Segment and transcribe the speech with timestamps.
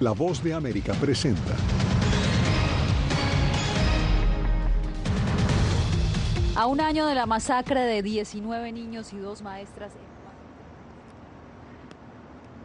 [0.00, 1.56] La voz de América presenta.
[6.54, 9.92] A un año de la masacre de 19 niños y dos maestras.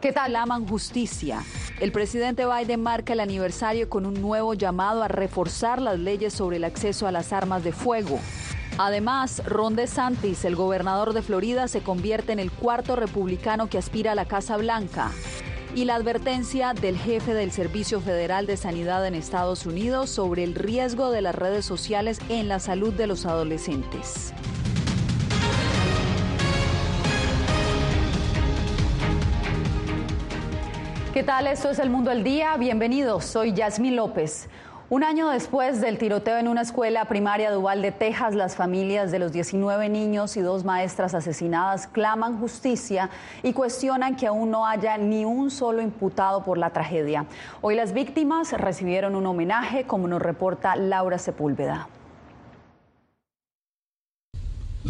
[0.00, 0.36] ¿Qué tal?
[0.36, 1.42] Aman justicia.
[1.80, 6.58] El presidente Biden marca el aniversario con un nuevo llamado a reforzar las leyes sobre
[6.58, 8.20] el acceso a las armas de fuego.
[8.76, 14.12] Además, Ron DeSantis, el gobernador de Florida, se convierte en el cuarto republicano que aspira
[14.12, 15.12] a la Casa Blanca
[15.76, 20.56] y la advertencia del jefe del Servicio Federal de Sanidad en Estados Unidos sobre el
[20.56, 24.32] riesgo de las redes sociales en la salud de los adolescentes.
[31.12, 31.46] ¿Qué tal?
[31.46, 32.56] Esto es El Mundo al Día.
[32.56, 33.24] Bienvenidos.
[33.24, 34.48] Soy Yasmín López.
[34.90, 39.18] Un año después del tiroteo en una escuela primaria de Uvalde, Texas, las familias de
[39.18, 43.08] los 19 niños y dos maestras asesinadas claman justicia
[43.42, 47.24] y cuestionan que aún no haya ni un solo imputado por la tragedia.
[47.62, 51.88] Hoy las víctimas recibieron un homenaje, como nos reporta Laura Sepúlveda.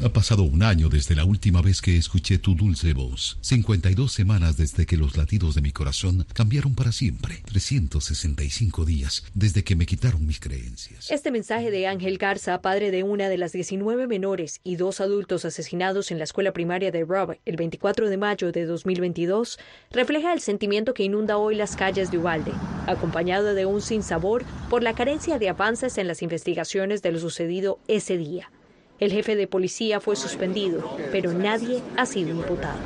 [0.02, 3.38] Ha pasado un año desde la última vez que escuché tu dulce voz.
[3.42, 7.42] 52 semanas desde que los latidos de mi corazón cambiaron para siempre.
[7.46, 11.10] 365 días desde que me quitaron mis creencias.
[11.10, 15.44] Este mensaje de Ángel Garza, padre de una de las 19 menores y dos adultos
[15.44, 19.58] asesinados en la escuela primaria de Rob el 24 de mayo de 2022,
[19.92, 22.52] refleja el sentimiento que inunda hoy las calles de Ubalde,
[22.88, 27.78] acompañado de un sinsabor por la carencia de avances en las investigaciones de lo sucedido
[27.86, 28.50] ese día.
[29.04, 32.78] El jefe de policía fue suspendido, pero nadie ha sido imputado.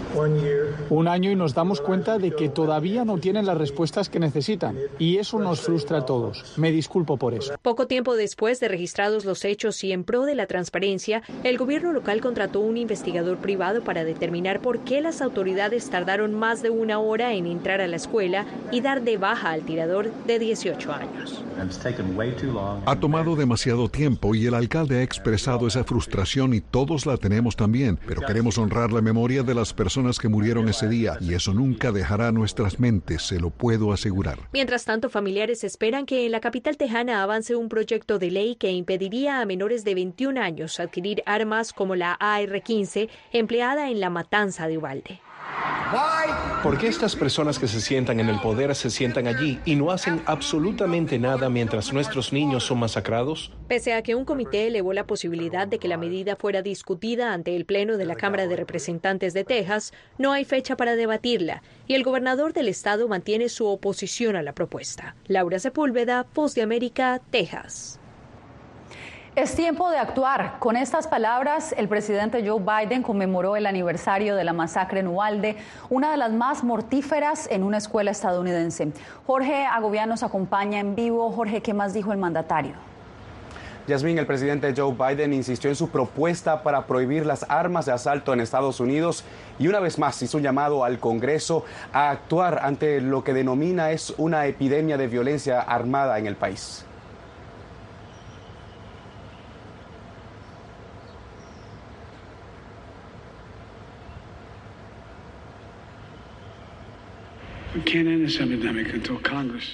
[0.90, 4.76] Un año y nos damos cuenta de que todavía no tienen las respuestas que necesitan.
[4.98, 6.54] Y eso nos frustra a todos.
[6.56, 7.54] Me disculpo por eso.
[7.62, 11.92] Poco tiempo después de registrados los hechos y en pro de la transparencia, el gobierno
[11.92, 16.98] local contrató un investigador privado para determinar por qué las autoridades tardaron más de una
[16.98, 21.44] hora en entrar a la escuela y dar de baja al tirador de 18 años.
[22.86, 26.07] Ha tomado demasiado tiempo y el alcalde ha expresado esa frustración
[26.52, 30.68] y todos la tenemos también, pero queremos honrar la memoria de las personas que murieron
[30.68, 34.38] ese día y eso nunca dejará nuestras mentes, se lo puedo asegurar.
[34.52, 38.72] Mientras tanto, familiares esperan que en la capital tejana avance un proyecto de ley que
[38.72, 44.66] impediría a menores de 21 años adquirir armas como la AR-15 empleada en la matanza
[44.66, 45.20] de Ubalde.
[46.62, 49.90] ¿Por qué estas personas que se sientan en el poder se sientan allí y no
[49.90, 53.52] hacen absolutamente nada mientras nuestros niños son masacrados?
[53.68, 57.54] Pese a que un comité elevó la posibilidad de que la medida fuera discutida ante
[57.54, 61.94] el Pleno de la Cámara de Representantes de Texas, no hay fecha para debatirla y
[61.94, 65.14] el gobernador del estado mantiene su oposición a la propuesta.
[65.28, 68.00] Laura Sepúlveda, Voz de América, Texas.
[69.38, 70.56] Es tiempo de actuar.
[70.58, 75.56] Con estas palabras, el presidente Joe Biden conmemoró el aniversario de la masacre en Uvalde,
[75.90, 78.88] una de las más mortíferas en una escuela estadounidense.
[79.28, 81.30] Jorge Agobián nos acompaña en vivo.
[81.30, 82.72] Jorge, ¿qué más dijo el mandatario?
[83.86, 88.32] Yasmín, el presidente Joe Biden insistió en su propuesta para prohibir las armas de asalto
[88.32, 89.22] en Estados Unidos
[89.60, 93.92] y una vez más hizo un llamado al Congreso a actuar ante lo que denomina
[93.92, 96.84] es una epidemia de violencia armada en el país.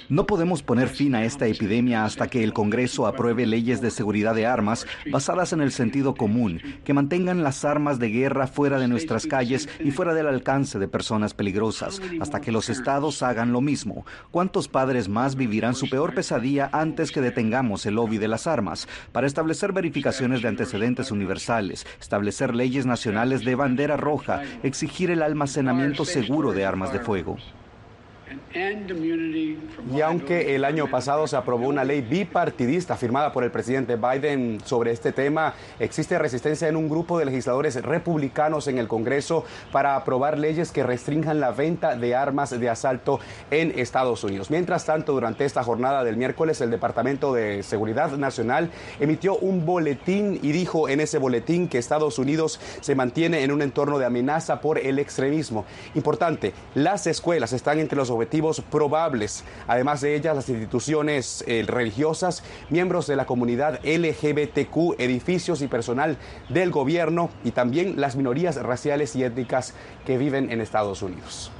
[0.09, 4.35] No podemos poner fin a esta epidemia hasta que el Congreso apruebe leyes de seguridad
[4.35, 8.89] de armas basadas en el sentido común, que mantengan las armas de guerra fuera de
[8.89, 13.61] nuestras calles y fuera del alcance de personas peligrosas, hasta que los estados hagan lo
[13.61, 14.05] mismo.
[14.29, 18.89] ¿Cuántos padres más vivirán su peor pesadilla antes que detengamos el lobby de las armas?
[19.13, 26.03] Para establecer verificaciones de antecedentes universales, establecer leyes nacionales de bandera roja, exigir el almacenamiento
[26.03, 27.37] seguro de armas de fuego.
[29.93, 34.59] Y aunque el año pasado se aprobó una ley bipartidista firmada por el presidente Biden
[34.63, 39.95] sobre este tema, existe resistencia en un grupo de legisladores republicanos en el Congreso para
[39.95, 43.19] aprobar leyes que restrinjan la venta de armas de asalto
[43.51, 44.49] en Estados Unidos.
[44.49, 50.39] Mientras tanto, durante esta jornada del miércoles, el Departamento de Seguridad Nacional emitió un boletín
[50.41, 54.61] y dijo en ese boletín que Estados Unidos se mantiene en un entorno de amenaza
[54.61, 55.65] por el extremismo.
[55.93, 59.43] Importante, las escuelas están entre los objetivos probables.
[59.67, 66.17] Además de ellas, las instituciones eh, religiosas, miembros de la comunidad LGBTQ, edificios y personal
[66.49, 69.73] del gobierno y también las minorías raciales y étnicas
[70.05, 71.51] que viven en Estados Unidos.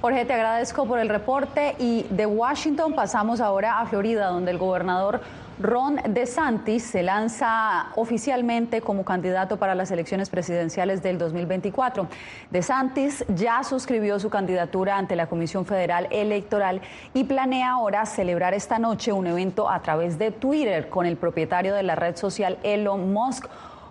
[0.00, 4.58] Jorge, te agradezco por el reporte y de Washington pasamos ahora a Florida, donde el
[4.58, 5.20] gobernador
[5.58, 12.08] Ron DeSantis se lanza oficialmente como candidato para las elecciones presidenciales del 2024.
[12.50, 16.82] DeSantis ya suscribió su candidatura ante la Comisión Federal Electoral
[17.14, 21.74] y planea ahora celebrar esta noche un evento a través de Twitter con el propietario
[21.74, 23.46] de la red social Elon Musk.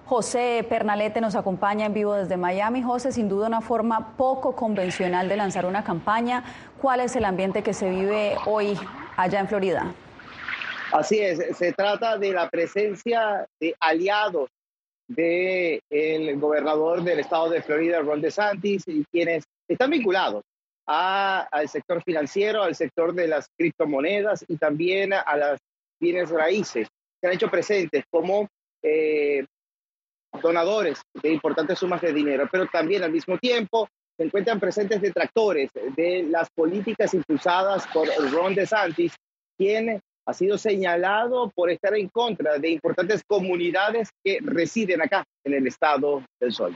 [0.06, 2.84] José Pernalete nos acompaña en vivo desde Miami.
[2.84, 6.44] José, sin duda una forma poco convencional de lanzar una campaña.
[6.80, 8.78] ¿Cuál es el ambiente que se vive hoy
[9.18, 9.96] allá en Florida?
[10.96, 14.50] Así es, se trata de la presencia de aliados
[15.10, 20.46] del gobernador del estado de Florida, Ron DeSantis, y quienes están vinculados
[20.86, 25.60] al sector financiero, al sector de las criptomonedas y también a las
[26.00, 26.88] bienes raíces.
[27.20, 28.48] Se han hecho presentes como
[28.82, 29.46] eh,
[30.42, 35.72] donadores de importantes sumas de dinero, pero también al mismo tiempo se encuentran presentes detractores
[35.74, 39.14] de las políticas impulsadas por Ron DeSantis,
[39.58, 45.54] quien ha sido señalado por estar en contra de importantes comunidades que residen acá en
[45.54, 46.75] el estado del Sol.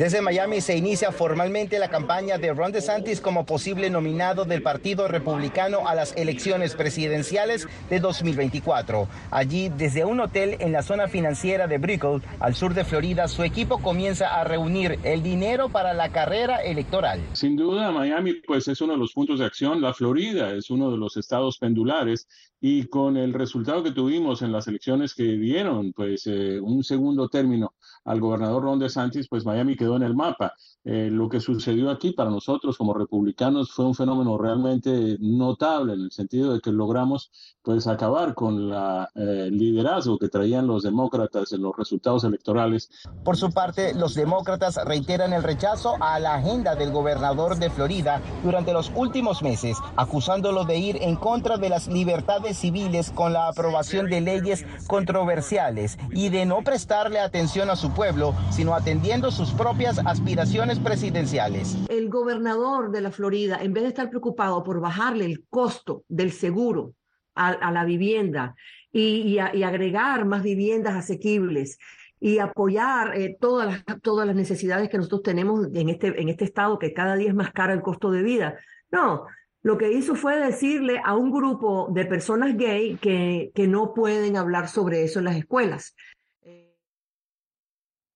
[0.00, 5.08] Desde Miami se inicia formalmente la campaña de Ron DeSantis como posible nominado del Partido
[5.08, 9.06] Republicano a las elecciones presidenciales de 2024.
[9.30, 13.42] Allí, desde un hotel en la zona financiera de Brickell, al sur de Florida, su
[13.42, 17.20] equipo comienza a reunir el dinero para la carrera electoral.
[17.34, 19.82] Sin duda, Miami pues es uno de los puntos de acción.
[19.82, 22.26] La Florida es uno de los estados pendulares
[22.58, 27.28] y con el resultado que tuvimos en las elecciones que dieron pues eh, un segundo
[27.28, 27.74] término
[28.04, 30.52] al gobernador Ron DeSantis, pues Miami quedó en el mapa.
[30.84, 36.00] Eh, lo que sucedió aquí para nosotros como republicanos fue un fenómeno realmente notable en
[36.00, 37.30] el sentido de que logramos
[37.62, 42.90] pues acabar con la eh, liderazgo que traían los demócratas en los resultados electorales.
[43.22, 48.22] Por su parte, los demócratas reiteran el rechazo a la agenda del gobernador de Florida
[48.42, 53.48] durante los últimos meses, acusándolo de ir en contra de las libertades civiles con la
[53.48, 59.50] aprobación de leyes controversiales y de no prestarle atención a su pueblo, sino atendiendo sus
[59.52, 61.76] propias aspiraciones presidenciales.
[61.88, 66.32] El gobernador de la Florida, en vez de estar preocupado por bajarle el costo del
[66.32, 66.94] seguro
[67.34, 68.54] a, la vivienda
[68.92, 71.78] y, agregar más viviendas asequibles
[72.18, 76.92] y apoyar eh, todas, las, necesidades que nosotros tenemos en este, en este estado, que
[76.92, 78.58] cada día es más caro el costo de vida.
[78.90, 79.26] No,
[79.62, 84.68] lo que hizo fue decirle a un grupo de personas gay que no pueden hablar
[84.68, 85.94] sobre eso en las escuelas.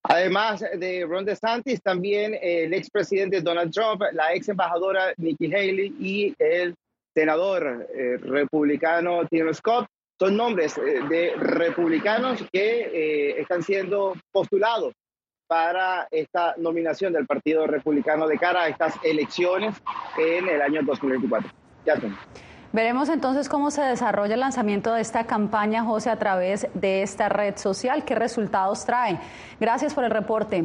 [0.05, 6.35] Además de Ron DeSantis, también el expresidente Donald Trump, la ex embajadora Nikki Haley y
[6.39, 6.75] el
[7.15, 9.87] senador eh, republicano Tim Scott
[10.19, 14.93] son nombres eh, de republicanos que eh, están siendo postulados
[15.47, 19.75] para esta nominación del Partido Republicano de cara a estas elecciones
[20.19, 21.51] en el año 2024.
[21.87, 22.17] Ya tengo.
[22.75, 27.29] Veremos entonces cómo se desarrolla el lanzamiento de esta campaña, José, a través de esta
[27.29, 28.05] red social.
[28.05, 29.21] ¿Qué resultados trae?
[29.61, 30.65] Gracias por el reporte.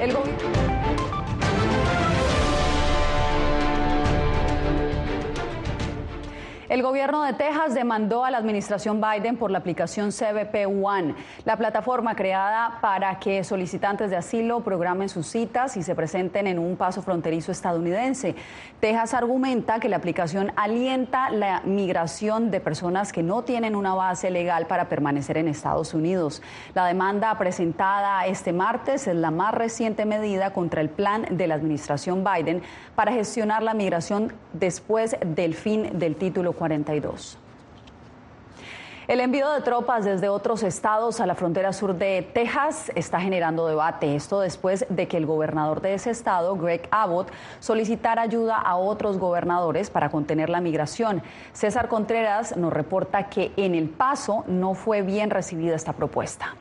[0.00, 0.12] El
[6.76, 11.14] El gobierno de Texas demandó a la administración Biden por la aplicación CBP One,
[11.46, 16.58] la plataforma creada para que solicitantes de asilo programen sus citas y se presenten en
[16.58, 18.34] un paso fronterizo estadounidense.
[18.78, 24.30] Texas argumenta que la aplicación alienta la migración de personas que no tienen una base
[24.30, 26.42] legal para permanecer en Estados Unidos.
[26.74, 31.54] La demanda presentada este martes es la más reciente medida contra el plan de la
[31.54, 32.60] administración Biden
[32.94, 37.38] para gestionar la migración después del fin del título 42.
[39.06, 43.68] El envío de tropas desde otros estados a la frontera sur de Texas está generando
[43.68, 44.16] debate.
[44.16, 47.30] Esto después de que el gobernador de ese estado, Greg Abbott,
[47.60, 51.22] solicitara ayuda a otros gobernadores para contener la migración.
[51.52, 56.56] César Contreras nos reporta que en El Paso no fue bien recibida esta propuesta.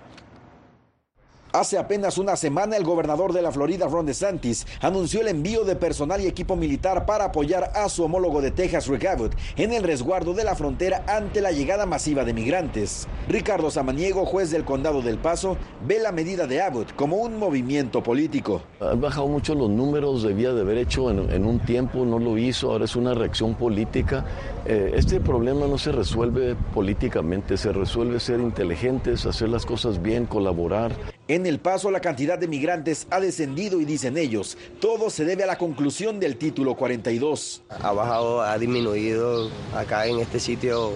[1.55, 5.77] Hace apenas una semana el gobernador de la Florida, Ron DeSantis, anunció el envío de
[5.77, 9.83] personal y equipo militar para apoyar a su homólogo de Texas, Rick Abbott, en el
[9.83, 13.07] resguardo de la frontera ante la llegada masiva de migrantes.
[13.29, 15.55] Ricardo Samaniego, juez del condado del Paso,
[15.88, 18.62] ve la medida de Abbott como un movimiento político.
[18.81, 22.74] Ha bajado mucho los números, debía de haber hecho en, un tiempo, no lo hizo,
[22.74, 24.25] ahora es una reacción política.
[24.65, 30.25] Eh, este problema no se resuelve políticamente, se resuelve ser inteligentes, hacer las cosas bien,
[30.25, 30.91] colaborar.
[31.27, 35.44] En El Paso la cantidad de migrantes ha descendido y dicen ellos, todo se debe
[35.44, 37.63] a la conclusión del título 42.
[37.70, 40.91] Ha bajado, ha disminuido acá en este sitio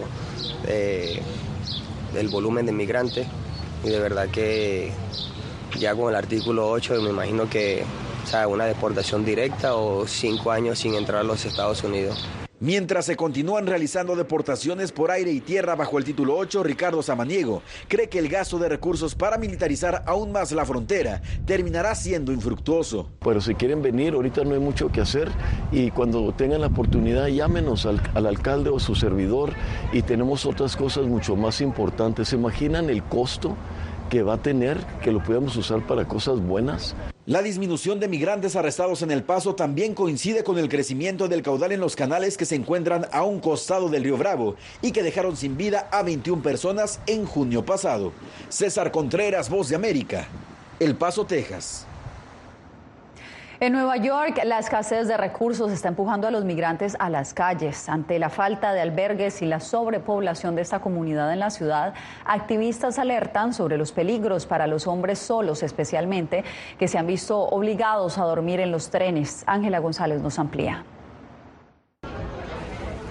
[0.68, 1.20] eh,
[2.16, 3.26] el volumen de migrantes
[3.84, 4.92] y de verdad que
[5.80, 7.84] ya con el artículo 8 me imagino que
[8.26, 12.24] sea, una deportación directa o cinco años sin entrar a los Estados Unidos.
[12.62, 17.62] Mientras se continúan realizando deportaciones por aire y tierra bajo el título 8, Ricardo Samaniego
[17.88, 23.12] cree que el gasto de recursos para militarizar aún más la frontera terminará siendo infructuoso.
[23.24, 25.30] Pero si quieren venir, ahorita no hay mucho que hacer
[25.72, 29.54] y cuando tengan la oportunidad llámenos al, al alcalde o su servidor
[29.94, 32.28] y tenemos otras cosas mucho más importantes.
[32.28, 33.56] ¿Se imaginan el costo
[34.10, 36.96] que va a tener que lo podamos usar para cosas buenas?
[37.26, 41.72] La disminución de migrantes arrestados en El Paso también coincide con el crecimiento del caudal
[41.72, 45.38] en los canales que se encuentran a un costado del río Bravo y que dejaron
[45.38, 48.12] sin vida a 21 personas en junio pasado.
[48.50, 50.28] César Contreras, Voz de América,
[50.80, 51.86] El Paso, Texas.
[53.62, 57.90] En Nueva York, la escasez de recursos está empujando a los migrantes a las calles.
[57.90, 63.00] Ante la falta de albergues y la sobrepoblación de esta comunidad en la ciudad, activistas
[63.00, 66.46] alertan sobre los peligros para los hombres solos, especialmente,
[66.78, 69.44] que se han visto obligados a dormir en los trenes.
[69.46, 70.86] Ángela González nos amplía.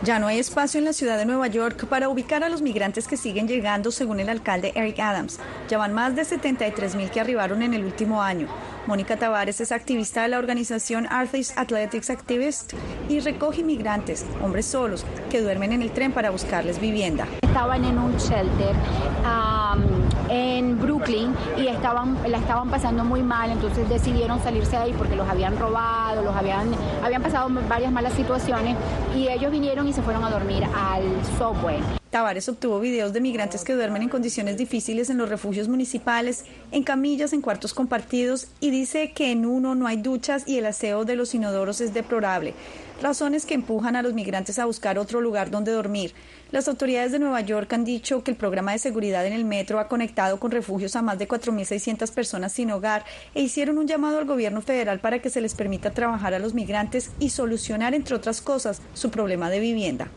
[0.04, 3.08] Ya no hay espacio en la ciudad de Nueva York para ubicar a los migrantes
[3.08, 5.40] que siguen llegando, según el alcalde Eric Adams.
[5.68, 8.46] Ya van más de 73 mil que arribaron en el último año.
[8.86, 12.74] Mónica Tavares es activista de la organización Arthurs Athletics Activist
[13.08, 17.26] y recoge inmigrantes, hombres solos, que duermen en el tren para buscarles vivienda.
[17.42, 18.76] Estaban en un shelter
[20.28, 25.16] en Brooklyn y estaban, la estaban pasando muy mal, entonces decidieron salirse de ahí porque
[25.16, 26.70] los habían robado, los habían,
[27.02, 28.76] habían pasado varias malas situaciones
[29.16, 31.02] y ellos vinieron y se fueron a dormir al
[31.38, 31.78] subway.
[32.10, 36.82] Tavares obtuvo videos de migrantes que duermen en condiciones difíciles en los refugios municipales, en
[36.82, 41.04] camillas, en cuartos compartidos y dice que en uno no hay duchas y el aseo
[41.04, 42.54] de los inodoros es deplorable.
[43.02, 46.14] Razones que empujan a los migrantes a buscar otro lugar donde dormir.
[46.50, 49.80] Las autoridades de Nueva York han dicho que el programa de seguridad en el metro
[49.80, 54.18] ha conectado con refugios a más de 4.600 personas sin hogar e hicieron un llamado
[54.18, 58.14] al gobierno federal para que se les permita trabajar a los migrantes y solucionar, entre
[58.14, 60.08] otras cosas, su problema de vivienda.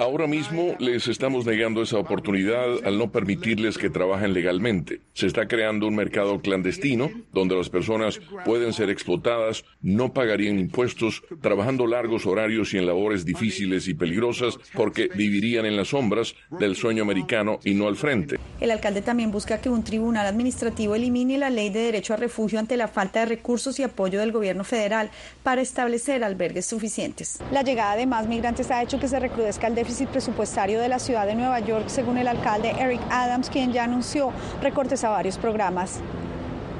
[0.00, 5.00] Ahora mismo les estamos negando esa oportunidad al no permitirles que trabajen legalmente.
[5.12, 11.22] Se está creando un mercado clandestino donde las personas pueden ser explotadas, no pagarían impuestos,
[11.40, 16.74] trabajando largos horarios y en labores difíciles y peligrosas porque vivirían en las sombras del
[16.74, 18.38] sueño americano y no al frente.
[18.60, 22.58] El alcalde también busca que un tribunal administrativo elimine la ley de derecho a refugio
[22.58, 25.10] ante la falta de recursos y apoyo del gobierno federal
[25.44, 27.38] para establecer albergues suficientes.
[27.52, 30.98] La llegada de más migrantes ha hecho que se recrudezca el déficit presupuestario de la
[30.98, 34.32] ciudad de Nueva York, según el alcalde Eric Adams, quien ya anunció
[34.62, 36.00] recortes a varios programas.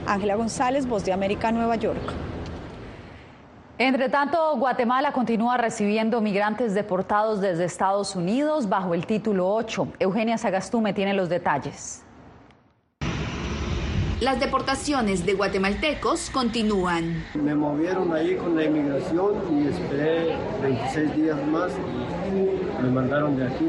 [0.06, 2.00] Ángela González, Voz de América, Nueva York.
[3.76, 9.88] Entre tanto, Guatemala continúa recibiendo migrantes deportados desde Estados Unidos bajo el título 8.
[10.00, 12.02] Eugenia Sagastume tiene los detalles.
[14.20, 17.24] Las deportaciones de guatemaltecos continúan.
[17.34, 21.70] Me movieron ahí con la inmigración y esperé 26 días más
[22.26, 23.66] y me mandaron de aquí.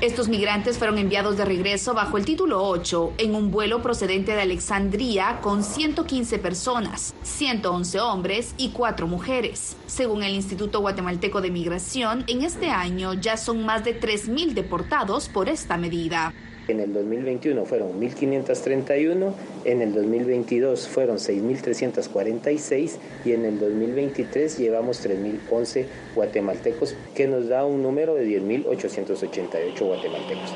[0.00, 4.42] Estos migrantes fueron enviados de regreso bajo el título 8 en un vuelo procedente de
[4.42, 9.76] Alexandría con 115 personas, 111 hombres y 4 mujeres.
[9.86, 15.28] Según el Instituto Guatemalteco de Migración, en este año ya son más de 3.000 deportados
[15.28, 16.34] por esta medida.
[16.66, 19.32] En el 2021 fueron 1.531,
[19.64, 27.64] en el 2022 fueron 6.346 y en el 2023 llevamos 3.011 guatemaltecos, que nos da
[27.64, 30.52] un número de 10.888 guatemaltecos.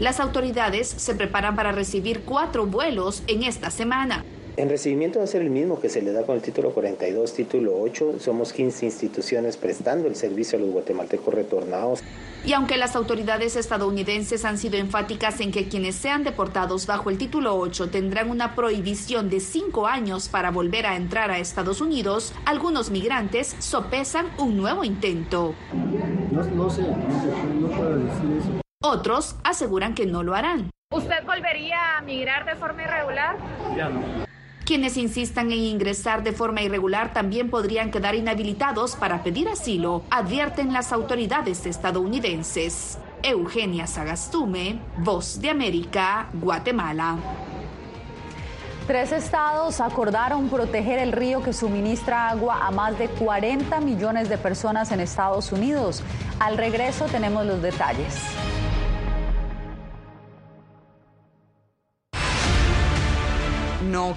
[0.00, 4.24] Las autoridades se preparan para recibir cuatro vuelos en esta semana.
[4.56, 7.34] En recibimiento va a ser el mismo que se le da con el título 42,
[7.34, 8.20] título 8.
[8.20, 12.00] Somos 15 instituciones prestando el servicio a los guatemaltecos retornados.
[12.44, 17.18] Y aunque las autoridades estadounidenses han sido enfáticas en que quienes sean deportados bajo el
[17.18, 22.32] título 8 tendrán una prohibición de cinco años para volver a entrar a Estados Unidos,
[22.44, 25.54] algunos migrantes sopesan un nuevo intento.
[26.30, 28.60] No, sé, no puedo decir eso.
[28.82, 30.70] Otros aseguran que no lo harán.
[30.92, 33.36] ¿Usted volvería a migrar de forma irregular?
[33.76, 34.33] Ya no.
[34.64, 40.72] Quienes insistan en ingresar de forma irregular también podrían quedar inhabilitados para pedir asilo, advierten
[40.72, 42.96] las autoridades estadounidenses.
[43.22, 47.18] Eugenia Sagastume, Voz de América, Guatemala.
[48.86, 54.38] Tres estados acordaron proteger el río que suministra agua a más de 40 millones de
[54.38, 56.02] personas en Estados Unidos.
[56.38, 58.14] Al regreso tenemos los detalles.
[63.94, 64.16] no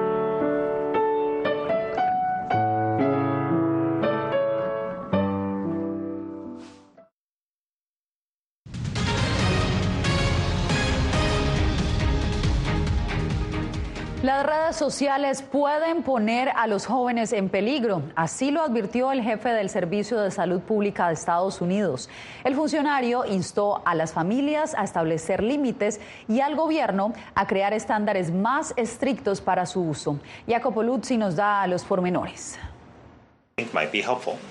[14.81, 18.01] Sociales pueden poner a los jóvenes en peligro.
[18.15, 22.09] Así lo advirtió el jefe del Servicio de Salud Pública de Estados Unidos.
[22.43, 28.33] El funcionario instó a las familias a establecer límites y al gobierno a crear estándares
[28.33, 30.17] más estrictos para su uso.
[30.47, 32.57] Jacopo Luzzi nos da los pormenores.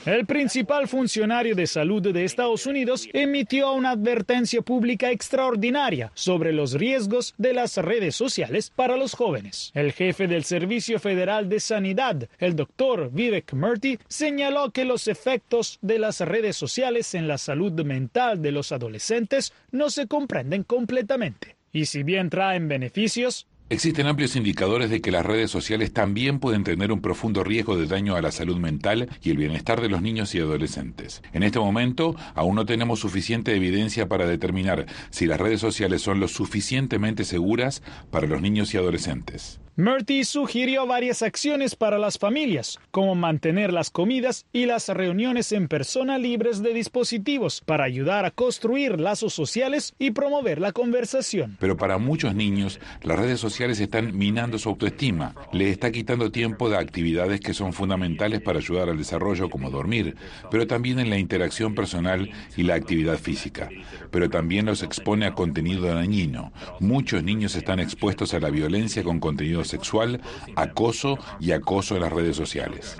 [0.07, 6.75] El principal funcionario de salud de Estados Unidos emitió una advertencia pública extraordinaria sobre los
[6.75, 9.73] riesgos de las redes sociales para los jóvenes.
[9.75, 15.79] El jefe del Servicio Federal de Sanidad, el doctor Vivek Murthy, señaló que los efectos
[15.83, 21.57] de las redes sociales en la salud mental de los adolescentes no se comprenden completamente.
[21.73, 26.65] Y si bien traen beneficios, Existen amplios indicadores de que las redes sociales también pueden
[26.65, 30.03] tener un profundo riesgo de daño a la salud mental y el bienestar de los
[30.03, 31.23] niños y adolescentes.
[31.33, 36.19] En este momento, aún no tenemos suficiente evidencia para determinar si las redes sociales son
[36.19, 37.81] lo suficientemente seguras
[38.11, 39.61] para los niños y adolescentes.
[39.77, 45.69] Murthy sugirió varias acciones para las familias, como mantener las comidas y las reuniones en
[45.69, 51.57] persona libres de dispositivos para ayudar a construir lazos sociales y promover la conversación.
[51.61, 56.69] Pero para muchos niños, las redes sociales están minando su autoestima, les está quitando tiempo
[56.69, 60.17] de actividades que son fundamentales para ayudar al desarrollo como dormir,
[60.51, 63.69] pero también en la interacción personal y la actividad física.
[64.11, 66.53] Pero también los expone a contenido dañino.
[66.81, 70.21] Muchos niños están expuestos a la violencia con contenido sexual,
[70.57, 72.97] acoso y acoso en las redes sociales.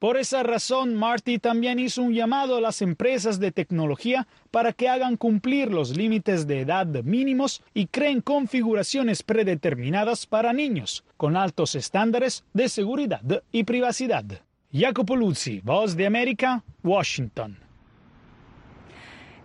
[0.00, 4.88] Por esa razón, Marty también hizo un llamado a las empresas de tecnología para que
[4.88, 11.74] hagan cumplir los límites de edad mínimos y creen configuraciones predeterminadas para niños, con altos
[11.74, 14.24] estándares de seguridad y privacidad.
[14.72, 17.67] Jacopo Luzzi, Voz de América, Washington.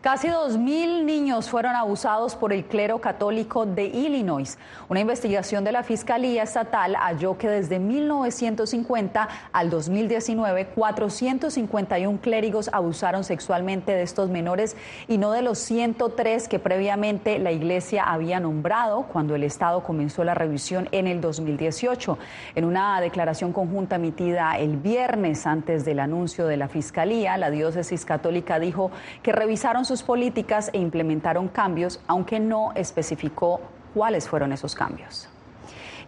[0.03, 4.57] Casi 2.000 niños fueron abusados por el clero católico de Illinois.
[4.89, 13.23] Una investigación de la Fiscalía Estatal halló que desde 1950 al 2019, 451 clérigos abusaron
[13.23, 14.75] sexualmente de estos menores
[15.07, 20.25] y no de los 103 que previamente la Iglesia había nombrado cuando el Estado comenzó
[20.25, 22.17] la revisión en el 2018.
[22.55, 28.03] En una declaración conjunta emitida el viernes antes del anuncio de la Fiscalía, la diócesis
[28.03, 33.61] católica dijo que revisaron sus políticas e implementaron cambios, aunque no especificó
[33.93, 35.29] cuáles fueron esos cambios.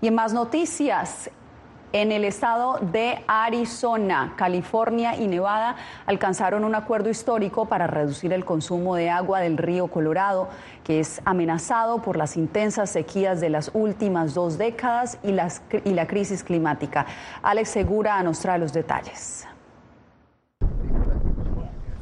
[0.01, 1.29] Y en más noticias,
[1.93, 8.43] en el estado de Arizona, California y Nevada alcanzaron un acuerdo histórico para reducir el
[8.43, 10.49] consumo de agua del río Colorado,
[10.83, 15.29] que es amenazado por las intensas sequías de las últimas dos décadas y,
[15.87, 17.05] y la crisis climática.
[17.41, 19.47] Alex Segura nos trae los detalles.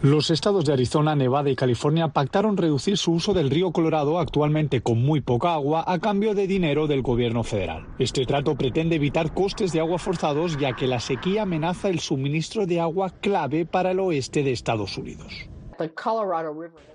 [0.04, 4.82] Los estados de Arizona, Nevada y California pactaron reducir su uso del río Colorado, actualmente
[4.82, 7.88] con muy poca agua, a cambio de dinero del gobierno federal.
[8.00, 12.66] Este trato pretende evitar costes de agua forzados, ya que la sequía amenaza el suministro
[12.66, 15.48] de agua clave para el oeste de Estados Unidos.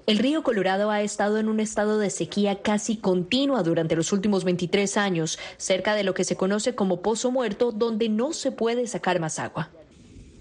[0.07, 4.45] El río Colorado ha estado en un estado de sequía casi continua durante los últimos
[4.45, 8.87] 23 años, cerca de lo que se conoce como pozo muerto, donde no se puede
[8.87, 9.71] sacar más agua.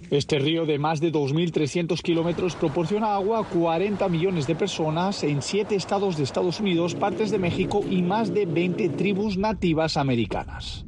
[0.10, 5.42] Este río de más de 2.300 kilómetros proporciona agua a 40 millones de personas en
[5.42, 10.86] siete estados de Estados Unidos, partes de México y más de 20 tribus nativas americanas.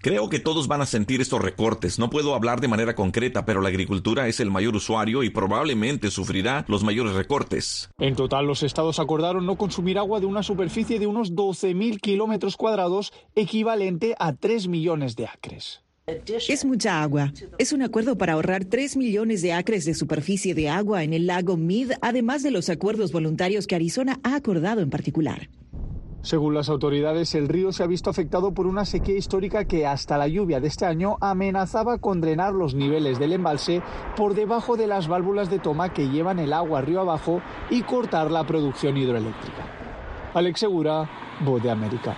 [0.00, 1.98] Creo que todos van a sentir estos recortes.
[1.98, 6.10] No puedo hablar de manera concreta, pero la agricultura es el mayor usuario y probablemente
[6.10, 7.88] sufrirá los mayores recortes.
[7.98, 12.56] En total, los estados acordaron no consumir agua de una superficie de unos 12.000 kilómetros
[12.56, 15.85] cuadrados, equivalente a 3 millones de acres.
[16.48, 17.32] Es mucha agua.
[17.58, 21.26] Es un acuerdo para ahorrar 3 millones de acres de superficie de agua en el
[21.26, 25.48] lago Mead, además de los acuerdos voluntarios que Arizona ha acordado en particular.
[26.22, 30.16] Según las autoridades, el río se ha visto afectado por una sequía histórica que hasta
[30.16, 33.82] la lluvia de este año amenazaba con drenar los niveles del embalse
[34.16, 38.30] por debajo de las válvulas de toma que llevan el agua río abajo y cortar
[38.30, 39.66] la producción hidroeléctrica.
[40.34, 42.16] Alex Segura, Voz de América.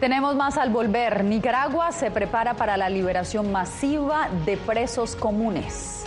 [0.00, 1.24] Tenemos más al volver.
[1.24, 6.04] Nicaragua se prepara para la liberación masiva de presos comunes.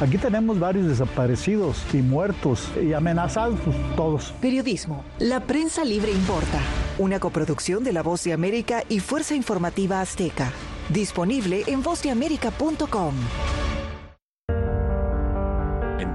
[0.00, 3.58] Aquí tenemos varios desaparecidos y muertos y amenazados
[3.96, 4.32] todos.
[4.40, 5.04] Periodismo.
[5.20, 6.58] La prensa libre importa.
[6.98, 10.50] Una coproducción de La Voz de América y Fuerza Informativa Azteca.
[10.88, 13.14] Disponible en vozdeamerica.com.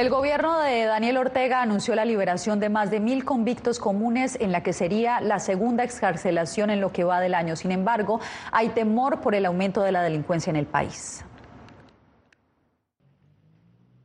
[0.00, 4.50] El gobierno de Daniel Ortega anunció la liberación de más de mil convictos comunes en
[4.50, 7.54] la que sería la segunda excarcelación en lo que va del año.
[7.54, 8.18] Sin embargo,
[8.50, 11.22] hay temor por el aumento de la delincuencia en el país.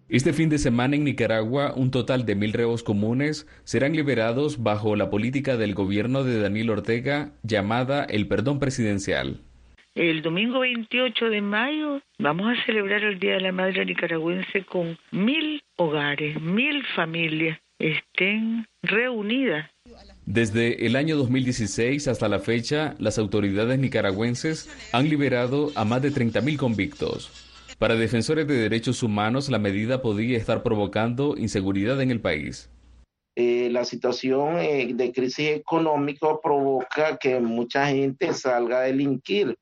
[0.09, 4.97] Este fin de semana en Nicaragua, un total de mil reos comunes serán liberados bajo
[4.97, 9.45] la política del gobierno de Daniel Ortega llamada el perdón presidencial.
[9.95, 14.97] El domingo 28 de mayo vamos a celebrar el Día de la Madre Nicaragüense con
[15.11, 19.71] mil hogares, mil familias estén reunidas.
[20.25, 26.11] Desde el año 2016 hasta la fecha, las autoridades nicaragüenses han liberado a más de
[26.11, 27.31] 30.000 convictos.
[27.79, 32.69] Para defensores de derechos humanos, la medida podía estar provocando inseguridad en el país.
[33.37, 39.55] Eh, la situación eh, de crisis económica provoca que mucha gente salga a delinquir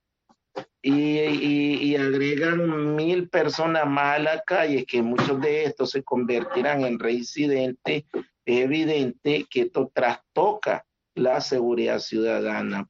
[0.82, 7.00] y, agregan mil personas más a la calle, que muchos de estos se convertirán en
[7.00, 8.04] reincidentes,
[8.46, 10.86] es evidente que esto trastoca
[11.16, 12.90] la seguridad ciudadana.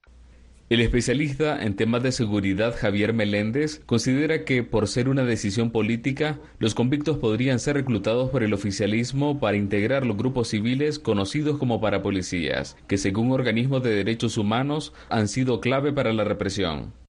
[0.70, 6.40] El especialista en temas de seguridad Javier Meléndez considera que por ser una decisión política,
[6.58, 11.80] los convictos podrían ser reclutados por el oficialismo para integrar los grupos civiles conocidos como
[11.80, 17.03] parapolicías, que según organismos de derechos humanos han sido clave para la represión.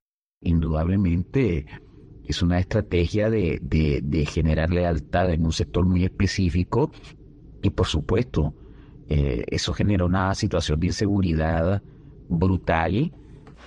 [0.44, 1.66] Indudablemente
[2.26, 6.90] es una estrategia de, generar lealtad en un sector muy específico
[7.62, 8.54] y por supuesto
[9.08, 11.82] eh, eso genera una situación de inseguridad
[12.28, 13.12] brutal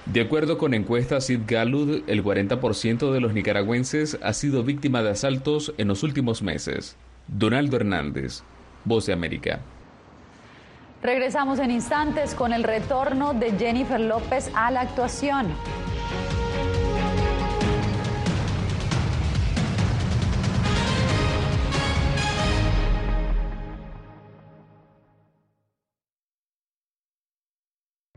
[0.05, 5.09] de acuerdo con encuestas Sid Galud, el 40% de los nicaragüenses ha sido víctima de
[5.09, 6.95] asaltos en los últimos meses.
[7.27, 8.43] Donaldo Hernández,
[8.85, 9.59] Voz de América.
[11.03, 15.47] Regresamos en instantes con el retorno de Jennifer López a la actuación.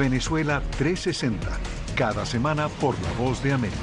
[0.00, 1.46] Venezuela 360,
[1.94, 3.76] cada semana por La Voz de América.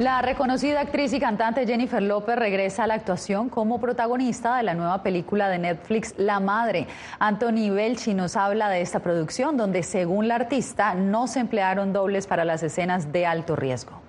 [0.00, 4.74] La reconocida actriz y cantante Jennifer López regresa a la actuación como protagonista de la
[4.74, 6.88] nueva película de Netflix La Madre.
[7.20, 12.26] Anthony Belchi nos habla de esta producción donde según la artista no se emplearon dobles
[12.26, 14.07] para las escenas de alto riesgo.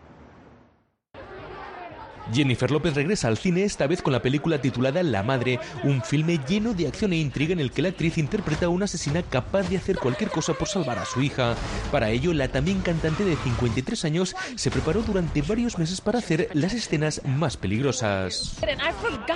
[2.34, 6.40] Jennifer López regresa al cine esta vez con la película titulada La Madre, un filme
[6.48, 9.70] lleno de acción e intriga en el que la actriz interpreta a una asesina capaz
[9.70, 11.56] de hacer cualquier cosa por salvar a su hija.
[11.92, 16.50] Para ello, la también cantante de 53 años se preparó durante varios meses para hacer
[16.54, 18.58] las escenas más peligrosas.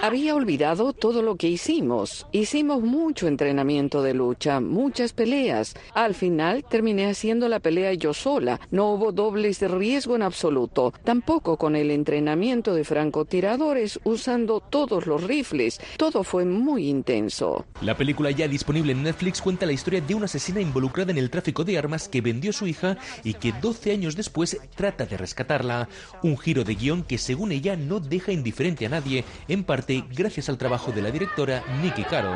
[0.02, 2.28] Había olvidado todo lo que hicimos.
[2.32, 5.76] Hicimos mucho entrenamiento de lucha, muchas peleas.
[5.94, 8.60] Al final terminé haciendo la pelea yo sola.
[8.72, 15.06] No hubo dobles de riesgo en absoluto, tampoco con el entrenamiento de francotiradores usando todos
[15.08, 15.80] los rifles.
[15.98, 17.66] Todo fue muy intenso.
[17.82, 21.30] La película ya disponible en Netflix cuenta la historia de una asesina involucrada en el
[21.30, 25.88] tráfico de armas que vendió su hija y que 12 años después trata de rescatarla.
[26.22, 30.50] Un giro de guion que según ella no deja indiferente a nadie, en parte gracias
[30.50, 32.34] al trabajo de la directora Nikki Caro.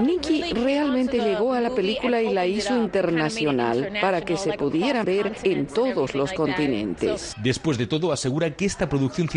[0.00, 5.36] Nikki realmente llegó a la película y la hizo internacional para que se pudiera ver
[5.42, 7.34] en todos los continentes.
[7.42, 9.28] Después de todo, asegura que esta producción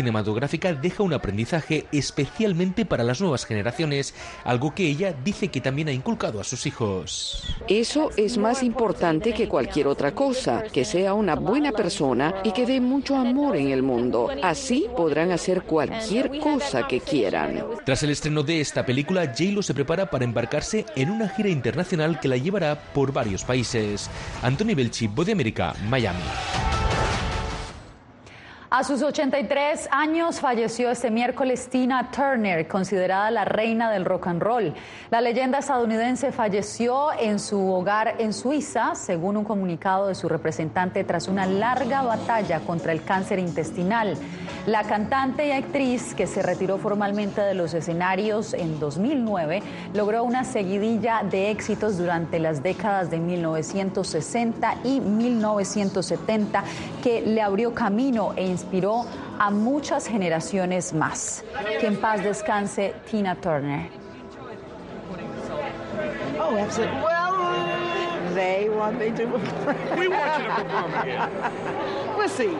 [0.48, 5.88] cinematográfica deja un aprendizaje especialmente para las nuevas generaciones, algo que ella dice que también
[5.88, 7.56] ha inculcado a sus hijos.
[7.68, 12.66] Eso es más importante que cualquier otra cosa, que sea una buena persona y que
[12.66, 14.28] dé mucho amor en el mundo.
[14.42, 17.64] Así podrán hacer cualquier cosa que quieran.
[17.84, 22.20] Tras el estreno de esta película, J-Lo se prepara para embarcarse en una gira internacional
[22.20, 24.10] que la llevará por varios países.
[24.42, 26.20] Anthony Belchi, Voz de América, Miami.
[28.74, 34.40] A sus 83 años falleció este miércoles Tina Turner, considerada la reina del rock and
[34.40, 34.72] roll.
[35.10, 41.04] La leyenda estadounidense falleció en su hogar en Suiza, según un comunicado de su representante,
[41.04, 44.16] tras una larga batalla contra el cáncer intestinal.
[44.64, 50.44] La cantante y actriz, que se retiró formalmente de los escenarios en 2009, logró una
[50.44, 56.64] seguidilla de éxitos durante las décadas de 1960 y 1970
[57.02, 59.04] que le abrió camino e inspiró
[59.38, 61.44] a muchas generaciones más.
[61.80, 63.88] Que en paz descanse Tina Turner.
[66.38, 66.96] Oh, absolutely.
[67.02, 69.26] Well, they want me to.
[69.96, 71.30] we want you to perform again.
[72.16, 72.56] We'll see.